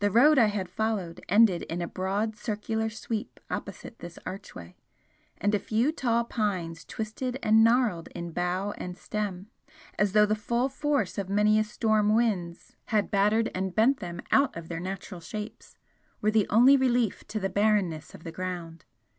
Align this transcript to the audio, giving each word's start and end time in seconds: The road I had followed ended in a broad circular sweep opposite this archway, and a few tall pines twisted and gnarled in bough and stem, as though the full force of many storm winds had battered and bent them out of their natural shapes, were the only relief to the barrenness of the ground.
The 0.00 0.10
road 0.10 0.36
I 0.38 0.48
had 0.48 0.68
followed 0.68 1.24
ended 1.26 1.62
in 1.62 1.80
a 1.80 1.88
broad 1.88 2.36
circular 2.36 2.90
sweep 2.90 3.40
opposite 3.48 3.98
this 4.00 4.18
archway, 4.26 4.76
and 5.38 5.54
a 5.54 5.58
few 5.58 5.90
tall 5.90 6.24
pines 6.24 6.84
twisted 6.84 7.38
and 7.42 7.64
gnarled 7.64 8.08
in 8.08 8.32
bough 8.32 8.72
and 8.76 8.94
stem, 8.98 9.46
as 9.98 10.12
though 10.12 10.26
the 10.26 10.34
full 10.34 10.68
force 10.68 11.16
of 11.16 11.30
many 11.30 11.62
storm 11.62 12.14
winds 12.14 12.76
had 12.88 13.10
battered 13.10 13.50
and 13.54 13.74
bent 13.74 14.00
them 14.00 14.20
out 14.30 14.54
of 14.54 14.68
their 14.68 14.80
natural 14.80 15.22
shapes, 15.22 15.78
were 16.20 16.30
the 16.30 16.46
only 16.50 16.76
relief 16.76 17.26
to 17.28 17.40
the 17.40 17.48
barrenness 17.48 18.14
of 18.14 18.24
the 18.24 18.32
ground. 18.32 18.84